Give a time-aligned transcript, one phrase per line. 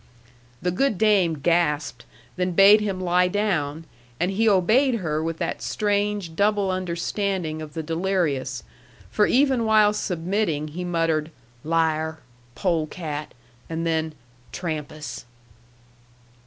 [0.63, 2.05] The good dame gasped,
[2.35, 3.85] then bade him lie down,
[4.19, 8.63] and he obeyed her with that strange double understanding of the delirious;
[9.11, 11.29] for even while submitting, he muttered
[11.63, 12.17] "liar,"
[12.55, 13.35] "polecat,"
[13.69, 14.15] and then
[14.51, 15.25] "Trampas."